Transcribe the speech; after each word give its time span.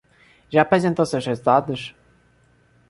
Já 0.49 0.63
apresentou 0.63 1.05
seus 1.05 1.27
resultados? 1.27 1.93